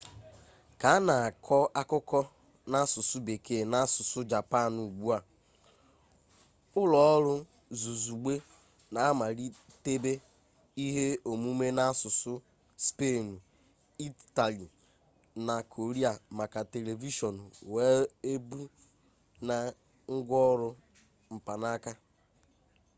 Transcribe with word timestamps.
ka 0.81 0.89
a 0.97 1.03
na-akọ 1.07 1.57
akụkọ 1.81 2.19
n'asụsụ 2.69 3.17
bekee 3.25 3.61
na 3.71 3.77
asụsụ 3.85 4.19
japan 4.31 4.73
ugbua 4.85 5.17
ụlọọrụ 6.81 7.33
zuzugbe 7.79 8.33
na-amalitebe 8.93 10.11
ihe 10.85 11.05
omume 11.31 11.67
n'asụsụ 11.77 12.33
spenụ 12.85 13.33
itali 14.07 14.65
na 15.45 15.55
koria 15.73 16.11
maka 16.37 16.59
televishọn 16.73 17.35
weebụ 17.73 18.59
na 19.47 19.55
ngwaọrụ 20.13 20.69
mkpanaka 21.33 21.91